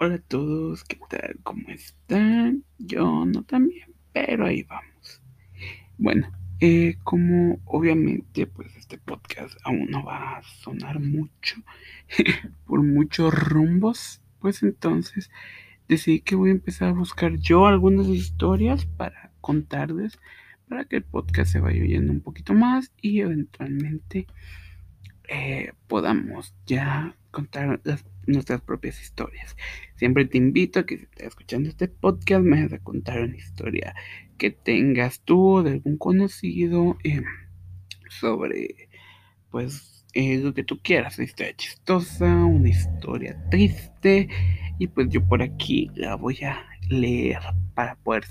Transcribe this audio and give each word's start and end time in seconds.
Hola 0.00 0.14
a 0.14 0.18
todos, 0.18 0.84
¿qué 0.84 0.96
tal? 1.10 1.40
¿Cómo 1.42 1.68
están? 1.70 2.62
Yo 2.78 3.26
no 3.26 3.42
tan 3.42 3.66
bien, 3.66 3.92
pero 4.12 4.46
ahí 4.46 4.62
vamos. 4.62 5.20
Bueno, 5.96 6.30
eh, 6.60 6.94
como 7.02 7.58
obviamente 7.64 8.46
pues 8.46 8.76
este 8.76 8.98
podcast 8.98 9.58
aún 9.64 9.90
no 9.90 10.04
va 10.04 10.36
a 10.36 10.42
sonar 10.44 11.00
mucho 11.00 11.56
por 12.64 12.84
muchos 12.84 13.34
rumbos, 13.34 14.22
pues 14.38 14.62
entonces 14.62 15.32
decidí 15.88 16.20
que 16.20 16.36
voy 16.36 16.50
a 16.50 16.52
empezar 16.52 16.90
a 16.90 16.92
buscar 16.92 17.34
yo 17.38 17.66
algunas 17.66 18.06
historias 18.06 18.86
para 18.86 19.32
contarles, 19.40 20.20
para 20.68 20.84
que 20.84 20.94
el 20.94 21.02
podcast 21.02 21.50
se 21.50 21.58
vaya 21.58 21.82
oyendo 21.82 22.12
un 22.12 22.20
poquito 22.20 22.54
más 22.54 22.92
y 23.02 23.18
eventualmente 23.18 24.28
eh, 25.28 25.72
podamos 25.86 26.54
ya 26.66 27.14
contar 27.30 27.80
nuestras 28.26 28.60
propias 28.62 29.00
historias. 29.00 29.56
Siempre 29.96 30.24
te 30.24 30.38
invito 30.38 30.80
a 30.80 30.86
que 30.86 30.96
si 30.96 31.04
estás 31.04 31.28
escuchando 31.28 31.68
este 31.68 31.88
podcast 31.88 32.44
me 32.44 32.62
hagas 32.62 32.80
contar 32.80 33.20
una 33.20 33.36
historia 33.36 33.94
que 34.38 34.50
tengas 34.50 35.20
tú 35.20 35.62
de 35.62 35.72
algún 35.72 35.98
conocido 35.98 36.96
eh, 37.04 37.22
sobre 38.08 38.88
pues 39.50 40.04
eh, 40.14 40.38
lo 40.38 40.54
que 40.54 40.64
tú 40.64 40.80
quieras, 40.82 41.18
una 41.18 41.26
historia 41.26 41.54
chistosa, 41.56 42.34
una 42.44 42.68
historia 42.68 43.36
triste 43.50 44.28
y 44.78 44.86
pues 44.86 45.08
yo 45.10 45.26
por 45.26 45.42
aquí 45.42 45.90
la 45.94 46.14
voy 46.14 46.38
a 46.42 46.64
leer 46.88 47.40
para 47.74 47.96
poder 47.96 48.24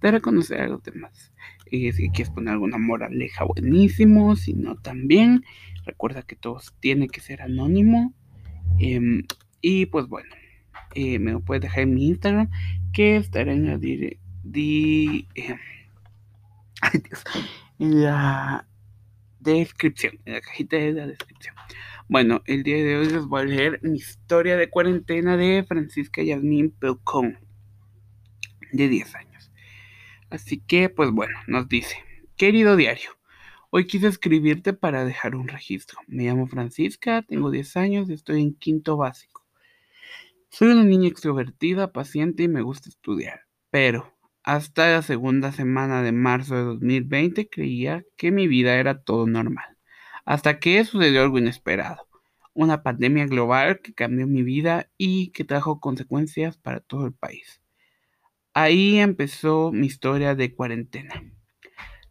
dar 0.00 0.14
a 0.14 0.20
conocer 0.20 0.60
a 0.60 0.68
los 0.68 0.82
demás. 0.82 1.32
si 1.70 2.10
quieres 2.10 2.30
poner 2.30 2.54
alguna 2.54 2.78
moraleja, 2.78 3.44
buenísimo, 3.44 4.36
si 4.36 4.54
no 4.54 4.76
también. 4.76 5.44
Recuerda 5.84 6.22
que 6.22 6.36
todo 6.36 6.60
tiene 6.80 7.08
que 7.08 7.20
ser 7.20 7.42
anónimo. 7.42 8.14
Em, 8.78 9.24
y 9.60 9.86
pues 9.86 10.06
bueno, 10.06 10.28
eh, 10.94 11.18
me 11.18 11.32
lo 11.32 11.40
puedes 11.40 11.62
dejar 11.62 11.80
en 11.80 11.94
mi 11.94 12.08
Instagram, 12.08 12.50
que 12.92 13.16
estará 13.16 13.52
en 13.52 13.66
la, 13.66 13.78
di, 13.78 15.28
em, 15.34 15.58
en 17.78 18.02
la 18.02 18.66
descripción, 19.40 20.18
en 20.24 20.34
la 20.34 20.40
cajita 20.40 20.76
de 20.76 20.92
la 20.92 21.06
descripción. 21.06 21.54
Bueno, 22.08 22.42
el 22.46 22.62
día 22.62 22.76
de 22.76 22.96
hoy 22.96 23.06
les 23.06 23.26
voy 23.26 23.42
a 23.42 23.44
leer 23.44 23.80
mi 23.82 23.98
historia 23.98 24.56
de 24.56 24.70
cuarentena 24.70 25.36
de 25.36 25.64
Francisca 25.68 26.22
Yasmín 26.22 26.70
Pelcón, 26.70 27.38
de 28.72 28.88
10 28.88 29.14
años. 29.14 29.27
Así 30.30 30.60
que, 30.60 30.88
pues 30.88 31.10
bueno, 31.10 31.38
nos 31.46 31.68
dice, 31.68 31.96
querido 32.36 32.76
diario, 32.76 33.18
Hoy 33.70 33.86
quise 33.86 34.06
escribirte 34.06 34.72
para 34.72 35.04
dejar 35.04 35.34
un 35.34 35.46
registro. 35.46 35.98
Me 36.06 36.24
llamo 36.24 36.46
Francisca, 36.46 37.20
tengo 37.20 37.50
10 37.50 37.76
años 37.76 38.08
y 38.08 38.14
estoy 38.14 38.40
en 38.40 38.54
quinto 38.54 38.96
básico. 38.96 39.44
Soy 40.48 40.68
una 40.68 40.84
niña 40.84 41.08
extrovertida, 41.08 41.92
paciente 41.92 42.44
y 42.44 42.48
me 42.48 42.62
gusta 42.62 42.88
estudiar. 42.88 43.42
Pero 43.70 44.16
hasta 44.42 44.88
la 44.88 45.02
segunda 45.02 45.52
semana 45.52 46.02
de 46.02 46.12
marzo 46.12 46.54
de 46.54 46.62
2020 46.62 47.50
creía 47.50 48.06
que 48.16 48.30
mi 48.30 48.48
vida 48.48 48.74
era 48.76 49.02
todo 49.02 49.26
normal. 49.26 49.76
Hasta 50.24 50.58
que 50.60 50.82
sucedió 50.86 51.20
algo 51.22 51.36
inesperado. 51.36 52.08
Una 52.54 52.82
pandemia 52.82 53.26
global 53.26 53.80
que 53.82 53.92
cambió 53.92 54.26
mi 54.26 54.42
vida 54.42 54.90
y 54.96 55.28
que 55.32 55.44
trajo 55.44 55.78
consecuencias 55.78 56.56
para 56.56 56.80
todo 56.80 57.04
el 57.04 57.12
país. 57.12 57.60
Ahí 58.60 58.98
empezó 58.98 59.70
mi 59.70 59.86
historia 59.86 60.34
de 60.34 60.52
cuarentena. 60.52 61.22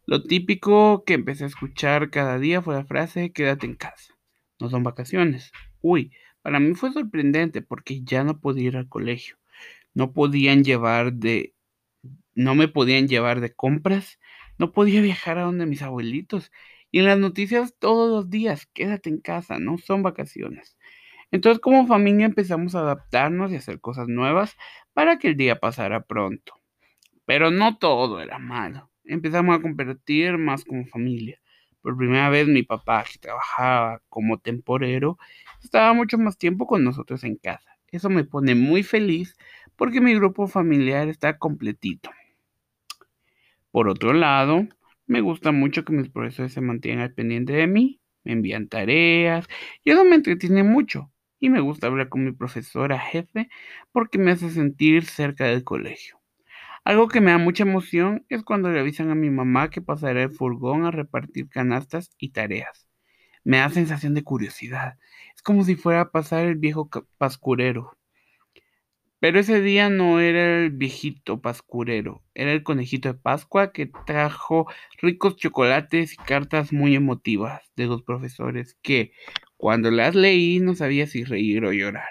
Lo 0.06 0.22
típico 0.22 1.04
que 1.04 1.12
empecé 1.12 1.44
a 1.44 1.48
escuchar 1.48 2.08
cada 2.08 2.38
día 2.38 2.62
fue 2.62 2.74
la 2.74 2.86
frase 2.86 3.32
quédate 3.32 3.66
en 3.66 3.74
casa. 3.74 4.14
No 4.58 4.70
son 4.70 4.82
vacaciones. 4.82 5.52
Uy, 5.82 6.10
para 6.40 6.58
mí 6.58 6.72
fue 6.74 6.90
sorprendente 6.90 7.60
porque 7.60 8.00
ya 8.02 8.24
no 8.24 8.40
podía 8.40 8.68
ir 8.68 8.76
al 8.78 8.88
colegio. 8.88 9.36
No 9.92 10.14
podían 10.14 10.64
llevar 10.64 11.12
de 11.12 11.54
no 12.34 12.54
me 12.54 12.66
podían 12.66 13.08
llevar 13.08 13.40
de 13.40 13.54
compras, 13.54 14.18
no 14.56 14.72
podía 14.72 15.02
viajar 15.02 15.36
a 15.36 15.42
donde 15.42 15.66
mis 15.66 15.82
abuelitos. 15.82 16.50
Y 16.90 17.00
en 17.00 17.04
las 17.04 17.18
noticias 17.18 17.74
todos 17.78 18.10
los 18.10 18.30
días, 18.30 18.64
quédate 18.72 19.10
en 19.10 19.20
casa, 19.20 19.58
no 19.58 19.76
son 19.76 20.02
vacaciones. 20.02 20.78
Entonces 21.30 21.60
como 21.60 21.86
familia 21.86 22.24
empezamos 22.24 22.74
a 22.74 22.80
adaptarnos 22.80 23.52
y 23.52 23.56
hacer 23.56 23.80
cosas 23.82 24.08
nuevas 24.08 24.56
para 24.98 25.16
que 25.20 25.28
el 25.28 25.36
día 25.36 25.60
pasara 25.60 26.02
pronto. 26.02 26.54
Pero 27.24 27.52
no 27.52 27.78
todo 27.78 28.20
era 28.20 28.40
malo 28.40 28.90
empezamos 29.04 29.56
a 29.56 29.62
compartir 29.62 30.38
más 30.38 30.64
como 30.64 30.84
familia. 30.86 31.40
Por 31.82 31.96
primera 31.96 32.28
vez 32.30 32.48
mi 32.48 32.64
papá, 32.64 33.04
que 33.04 33.16
trabajaba 33.20 34.02
como 34.08 34.38
temporero, 34.38 35.20
estaba 35.62 35.92
mucho 35.92 36.18
más 36.18 36.36
tiempo 36.36 36.66
con 36.66 36.82
nosotros 36.82 37.22
en 37.22 37.36
casa. 37.36 37.78
Eso 37.92 38.10
me 38.10 38.24
pone 38.24 38.56
muy 38.56 38.82
feliz 38.82 39.36
porque 39.76 40.00
mi 40.00 40.16
grupo 40.16 40.48
familiar 40.48 41.06
está 41.06 41.38
completito. 41.38 42.10
Por 43.70 43.88
otro 43.88 44.12
lado, 44.12 44.66
me 45.06 45.20
gusta 45.20 45.52
mucho 45.52 45.84
que 45.84 45.92
mis 45.92 46.10
profesores 46.10 46.52
se 46.52 46.60
mantengan 46.60 47.04
al 47.04 47.14
pendiente 47.14 47.52
de 47.52 47.68
mí, 47.68 48.00
me 48.24 48.32
envían 48.32 48.66
tareas 48.66 49.46
y 49.84 49.92
eso 49.92 50.04
me 50.04 50.16
entretiene 50.16 50.64
mucho. 50.64 51.08
Y 51.40 51.50
me 51.50 51.60
gusta 51.60 51.86
hablar 51.86 52.08
con 52.08 52.24
mi 52.24 52.32
profesora 52.32 52.98
jefe 52.98 53.48
porque 53.92 54.18
me 54.18 54.32
hace 54.32 54.50
sentir 54.50 55.04
cerca 55.04 55.46
del 55.46 55.64
colegio. 55.64 56.20
Algo 56.84 57.08
que 57.08 57.20
me 57.20 57.30
da 57.30 57.38
mucha 57.38 57.64
emoción 57.64 58.24
es 58.28 58.42
cuando 58.42 58.70
le 58.70 58.80
avisan 58.80 59.10
a 59.10 59.14
mi 59.14 59.30
mamá 59.30 59.70
que 59.70 59.82
pasará 59.82 60.22
el 60.22 60.30
furgón 60.30 60.84
a 60.84 60.90
repartir 60.90 61.48
canastas 61.48 62.10
y 62.18 62.30
tareas. 62.30 62.88
Me 63.44 63.58
da 63.58 63.68
sensación 63.70 64.14
de 64.14 64.24
curiosidad. 64.24 64.98
Es 65.36 65.42
como 65.42 65.64
si 65.64 65.76
fuera 65.76 66.00
a 66.00 66.10
pasar 66.10 66.46
el 66.46 66.56
viejo 66.56 66.88
pascurero. 67.18 67.98
Pero 69.20 69.40
ese 69.40 69.60
día 69.60 69.90
no 69.90 70.20
era 70.20 70.60
el 70.60 70.70
viejito 70.70 71.40
pascurero, 71.40 72.22
era 72.34 72.52
el 72.52 72.62
conejito 72.62 73.08
de 73.12 73.18
Pascua 73.18 73.72
que 73.72 73.90
trajo 74.06 74.66
ricos 75.02 75.34
chocolates 75.36 76.12
y 76.12 76.16
cartas 76.16 76.72
muy 76.72 76.94
emotivas 76.94 77.62
de 77.74 77.86
los 77.86 78.02
profesores 78.02 78.78
que, 78.80 79.12
cuando 79.58 79.90
las 79.90 80.14
leí, 80.14 80.60
no 80.60 80.74
sabía 80.74 81.06
si 81.06 81.24
reír 81.24 81.64
o 81.64 81.72
llorar, 81.72 82.08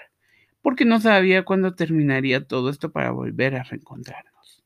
porque 0.62 0.84
no 0.84 1.00
sabía 1.00 1.44
cuándo 1.44 1.74
terminaría 1.74 2.46
todo 2.46 2.70
esto 2.70 2.92
para 2.92 3.10
volver 3.10 3.56
a 3.56 3.64
reencontrarnos. 3.64 4.64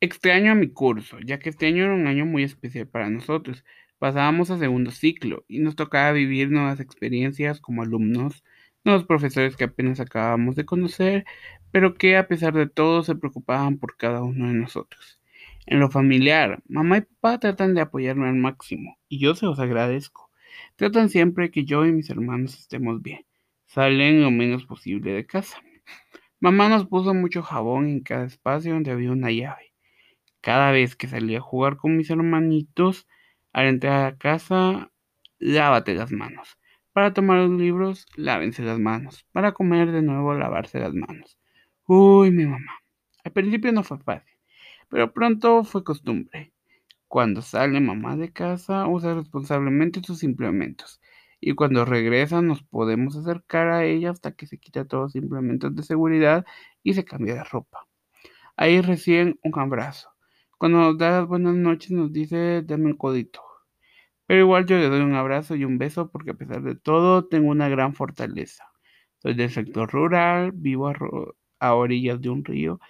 Extraño 0.00 0.52
a 0.52 0.54
mi 0.54 0.68
curso, 0.68 1.18
ya 1.20 1.38
que 1.38 1.50
este 1.50 1.66
año 1.66 1.84
era 1.84 1.94
un 1.94 2.06
año 2.06 2.24
muy 2.24 2.44
especial 2.44 2.86
para 2.88 3.10
nosotros. 3.10 3.64
Pasábamos 3.98 4.50
a 4.50 4.58
segundo 4.58 4.92
ciclo 4.92 5.44
y 5.46 5.58
nos 5.58 5.76
tocaba 5.76 6.12
vivir 6.12 6.50
nuevas 6.50 6.80
experiencias 6.80 7.60
como 7.60 7.82
alumnos, 7.82 8.42
nuevos 8.84 9.04
profesores 9.04 9.56
que 9.56 9.64
apenas 9.64 10.00
acabábamos 10.00 10.56
de 10.56 10.64
conocer, 10.64 11.26
pero 11.70 11.94
que 11.94 12.16
a 12.16 12.28
pesar 12.28 12.54
de 12.54 12.68
todo 12.68 13.02
se 13.02 13.14
preocupaban 13.16 13.78
por 13.78 13.96
cada 13.96 14.22
uno 14.22 14.48
de 14.48 14.54
nosotros. 14.54 15.19
En 15.70 15.80
lo 15.80 15.90
familiar, 15.90 16.62
mamá 16.68 16.98
y 16.98 17.00
papá 17.00 17.40
tratan 17.40 17.74
de 17.74 17.80
apoyarme 17.80 18.28
al 18.28 18.34
máximo 18.34 18.98
y 19.08 19.18
yo 19.18 19.34
se 19.34 19.46
los 19.46 19.58
agradezco. 19.58 20.30
Tratan 20.76 21.08
siempre 21.08 21.50
que 21.50 21.64
yo 21.64 21.86
y 21.86 21.92
mis 21.92 22.10
hermanos 22.10 22.58
estemos 22.58 23.00
bien. 23.00 23.24
Salen 23.64 24.20
lo 24.20 24.30
menos 24.30 24.66
posible 24.66 25.12
de 25.12 25.24
casa. 25.24 25.62
Mamá 26.40 26.68
nos 26.68 26.86
puso 26.86 27.14
mucho 27.14 27.42
jabón 27.42 27.88
en 27.88 28.00
cada 28.00 28.26
espacio 28.26 28.74
donde 28.74 28.90
había 28.90 29.12
una 29.12 29.30
llave 29.30 29.70
cada 30.40 30.72
vez 30.72 30.96
que 30.96 31.08
salía 31.08 31.38
a 31.38 31.42
jugar 31.42 31.76
con 31.76 31.96
mis 31.96 32.10
hermanitos, 32.10 33.06
al 33.52 33.66
entrar 33.66 34.06
a 34.06 34.16
casa, 34.16 34.90
lávate 35.38 35.94
las 35.94 36.12
manos. 36.12 36.58
Para 36.92 37.12
tomar 37.14 37.38
los 37.38 37.50
libros, 37.60 38.06
lávense 38.16 38.62
las 38.62 38.78
manos. 38.78 39.26
Para 39.32 39.52
comer 39.52 39.92
de 39.92 40.02
nuevo, 40.02 40.34
lavarse 40.34 40.80
las 40.80 40.94
manos. 40.94 41.38
Uy, 41.86 42.30
mi 42.30 42.46
mamá. 42.46 42.80
Al 43.24 43.32
principio 43.32 43.72
no 43.72 43.82
fue 43.82 43.98
fácil, 43.98 44.34
pero 44.90 45.12
pronto 45.12 45.64
fue 45.64 45.84
costumbre. 45.84 46.52
Cuando 47.08 47.42
sale 47.42 47.80
mamá 47.80 48.16
de 48.16 48.32
casa, 48.32 48.86
usa 48.86 49.14
responsablemente 49.14 50.02
sus 50.02 50.22
implementos. 50.22 51.00
Y 51.40 51.54
cuando 51.54 51.84
regresa, 51.84 52.42
nos 52.42 52.62
podemos 52.62 53.16
acercar 53.16 53.68
a 53.68 53.84
ella 53.84 54.10
hasta 54.10 54.32
que 54.32 54.46
se 54.46 54.58
quita 54.58 54.84
todos 54.84 55.14
los 55.14 55.16
implementos 55.16 55.74
de 55.74 55.82
seguridad 55.82 56.44
y 56.82 56.94
se 56.94 57.04
cambia 57.04 57.34
de 57.34 57.44
ropa. 57.44 57.86
Ahí 58.56 58.80
recién 58.82 59.40
un 59.42 59.58
abrazo. 59.58 60.10
Cuando 60.58 60.78
nos 60.78 60.98
da 60.98 61.12
las 61.20 61.26
buenas 61.26 61.54
noches 61.54 61.90
nos 61.92 62.12
dice 62.12 62.62
dame 62.62 62.86
un 62.86 62.96
codito. 62.96 63.42
Pero 64.26 64.40
igual 64.42 64.66
yo 64.66 64.76
le 64.76 64.88
doy 64.88 65.00
un 65.00 65.14
abrazo 65.14 65.56
y 65.56 65.64
un 65.64 65.78
beso 65.78 66.10
porque 66.10 66.32
a 66.32 66.34
pesar 66.34 66.62
de 66.62 66.76
todo 66.76 67.26
tengo 67.26 67.50
una 67.50 67.68
gran 67.68 67.94
fortaleza. 67.94 68.64
Soy 69.18 69.34
del 69.34 69.50
sector 69.50 69.90
rural, 69.90 70.52
vivo 70.52 70.92
a, 71.58 71.74
orillas 71.74 72.20
de 72.20 72.30
un 72.30 72.44
río 72.44 72.80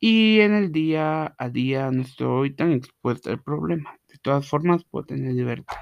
y 0.00 0.40
en 0.40 0.54
el 0.54 0.72
día 0.72 1.34
a 1.38 1.48
día 1.48 1.90
no 1.90 2.02
estoy 2.02 2.54
tan 2.54 2.72
expuesta 2.72 3.30
al 3.30 3.42
problema. 3.42 3.98
De 4.08 4.18
todas 4.18 4.48
formas 4.48 4.84
puedo 4.84 5.06
tener 5.06 5.34
libertad. 5.34 5.76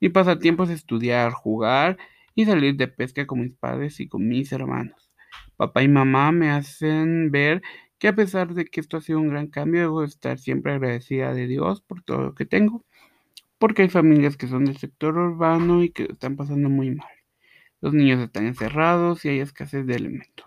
Mi 0.00 0.08
pasatiempo 0.10 0.64
es 0.64 0.70
estudiar, 0.70 1.32
jugar 1.32 1.98
y 2.34 2.44
salir 2.44 2.76
de 2.76 2.88
pesca 2.88 3.26
con 3.26 3.40
mis 3.40 3.54
padres 3.54 4.00
y 4.00 4.08
con 4.08 4.28
mis 4.28 4.52
hermanos. 4.52 5.10
Papá 5.56 5.82
y 5.82 5.88
mamá 5.88 6.30
me 6.30 6.50
hacen 6.50 7.30
ver 7.30 7.62
que 7.98 8.08
a 8.08 8.14
pesar 8.14 8.54
de 8.54 8.64
que 8.64 8.80
esto 8.80 8.96
ha 8.96 9.00
sido 9.00 9.18
un 9.18 9.28
gran 9.28 9.48
cambio, 9.48 9.80
debo 9.80 10.04
estar 10.04 10.38
siempre 10.38 10.72
agradecida 10.72 11.34
de 11.34 11.48
Dios 11.48 11.80
por 11.80 12.02
todo 12.02 12.22
lo 12.22 12.34
que 12.34 12.46
tengo, 12.46 12.84
porque 13.58 13.82
hay 13.82 13.88
familias 13.88 14.36
que 14.36 14.46
son 14.46 14.66
del 14.66 14.76
sector 14.76 15.16
urbano 15.16 15.82
y 15.82 15.90
que 15.90 16.04
están 16.04 16.36
pasando 16.36 16.68
muy 16.68 16.94
mal. 16.94 17.08
Los 17.80 17.92
niños 17.94 18.20
están 18.20 18.46
encerrados 18.46 19.24
y 19.24 19.30
hay 19.30 19.40
escasez 19.40 19.86
de 19.86 19.96
alimentos. 19.96 20.46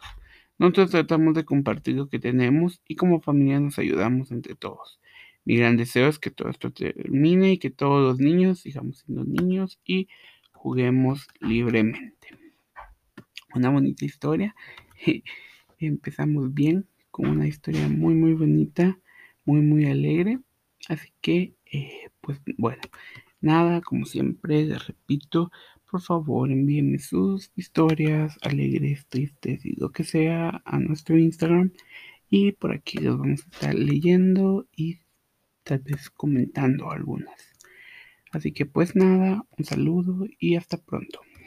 Nosotros 0.61 0.91
tratamos 0.91 1.33
de 1.33 1.43
compartir 1.43 1.95
lo 1.95 2.07
que 2.07 2.19
tenemos 2.19 2.83
y 2.87 2.95
como 2.95 3.19
familia 3.19 3.59
nos 3.59 3.79
ayudamos 3.79 4.31
entre 4.31 4.53
todos. 4.53 4.99
Mi 5.43 5.57
gran 5.57 5.75
deseo 5.75 6.07
es 6.07 6.19
que 6.19 6.29
todo 6.29 6.49
esto 6.49 6.69
termine 6.71 7.53
y 7.53 7.57
que 7.57 7.71
todos 7.71 7.99
los 8.07 8.19
niños 8.19 8.59
sigamos 8.59 8.99
siendo 8.99 9.23
niños 9.23 9.79
y 9.83 10.07
juguemos 10.51 11.27
libremente. 11.39 12.27
Una 13.55 13.71
bonita 13.71 14.05
historia. 14.05 14.53
Empezamos 15.79 16.53
bien 16.53 16.85
con 17.09 17.25
una 17.27 17.47
historia 17.47 17.87
muy 17.89 18.13
muy 18.13 18.33
bonita, 18.33 18.99
muy 19.45 19.61
muy 19.61 19.85
alegre. 19.85 20.41
Así 20.87 21.09
que, 21.21 21.55
eh, 21.71 22.11
pues 22.21 22.39
bueno, 22.59 22.83
nada, 23.39 23.81
como 23.81 24.05
siempre, 24.05 24.63
les 24.65 24.85
repito, 24.85 25.51
por 25.91 26.01
favor 26.01 26.49
envíenme 26.49 26.99
sus 26.99 27.51
historias 27.55 28.37
alegres, 28.41 29.05
tristes 29.07 29.65
y 29.65 29.75
lo 29.75 29.91
que 29.91 30.05
sea 30.05 30.61
a 30.63 30.79
nuestro 30.79 31.17
Instagram. 31.17 31.73
Y 32.29 32.53
por 32.53 32.71
aquí 32.71 32.97
los 32.99 33.19
vamos 33.19 33.41
a 33.41 33.49
estar 33.51 33.75
leyendo 33.75 34.67
y 34.73 35.01
tal 35.63 35.79
vez 35.79 36.09
comentando 36.09 36.89
algunas. 36.91 37.35
Así 38.31 38.53
que 38.53 38.65
pues 38.65 38.95
nada, 38.95 39.45
un 39.57 39.65
saludo 39.65 40.25
y 40.39 40.55
hasta 40.55 40.77
pronto. 40.77 41.19